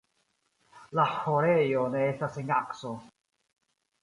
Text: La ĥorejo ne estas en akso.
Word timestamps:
La 0.99 1.05
ĥorejo 1.17 1.83
ne 1.97 2.01
estas 2.07 2.41
en 2.45 2.51
akso. 2.57 2.95